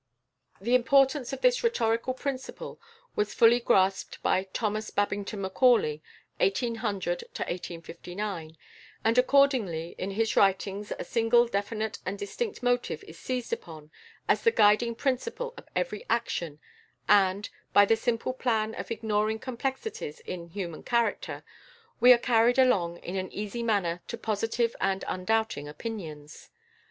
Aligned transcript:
The 0.59 0.73
importance 0.73 1.31
of 1.31 1.41
this 1.41 1.63
rhetorical 1.63 2.15
principle 2.15 2.81
was 3.15 3.35
fully 3.35 3.59
grasped 3.59 4.19
by 4.23 4.45
=Thomas 4.51 4.89
Babington 4.89 5.39
Macaulay, 5.41 6.01
(1800 6.37 7.23
1859)= 7.35 8.55
and, 9.05 9.17
accordingly, 9.19 9.93
in 9.99 10.09
his 10.09 10.35
writings 10.35 10.91
a 10.97 11.03
single 11.03 11.47
definite 11.47 11.99
and 12.03 12.17
distinct 12.17 12.63
motive 12.63 13.03
is 13.03 13.19
seized 13.19 13.53
upon 13.53 13.91
as 14.27 14.41
the 14.43 14.49
guiding 14.49 14.95
principle 14.95 15.53
of 15.55 15.67
every 15.75 16.03
action, 16.09 16.59
and, 17.07 17.51
by 17.71 17.85
the 17.85 17.95
simple 17.95 18.33
plan 18.33 18.73
of 18.73 18.89
ignoring 18.89 19.37
complexities 19.37 20.19
in 20.21 20.47
human 20.47 20.81
character, 20.81 21.43
we 21.99 22.11
are 22.11 22.17
carried 22.17 22.57
along 22.57 22.97
in 23.03 23.15
an 23.15 23.31
easy 23.31 23.61
manner 23.61 24.01
to 24.07 24.17
positive 24.17 24.75
and 24.81 25.03
undoubting 25.07 25.67
opinions. 25.67 26.49